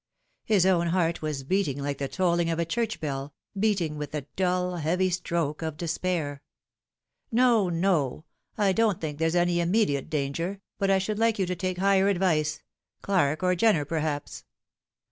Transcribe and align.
His 0.45 0.65
own 0.65 0.87
heart 0.87 1.21
was 1.21 1.43
beating 1.43 1.77
like 1.79 1.99
the 1.99 2.07
tolling 2.07 2.49
of 2.49 2.57
a 2.57 2.65
church 2.65 2.99
bell 2.99 3.35
beating 3.55 3.97
with 3.99 4.13
the 4.13 4.25
dull, 4.35 4.77
heavy 4.77 5.11
stroke 5.11 5.61
of 5.61 5.77
despair." 5.77 6.41
No, 7.41 7.69
no. 7.69 8.25
I 8.57 8.71
don't 8.73 8.99
think 8.99 9.19
there's 9.19 9.35
any 9.35 9.59
immediate 9.59 10.09
danger, 10.09 10.59
but 10.79 10.89
I 10.89 10.97
should 10.97 11.19
like 11.19 11.37
you 11.37 11.45
to 11.45 11.55
take 11.55 11.77
higher 11.77 12.07
advice 12.07 12.63
Clark 13.03 13.43
or 13.43 13.53
Jenner, 13.53 13.85
perhaps." 13.85 14.43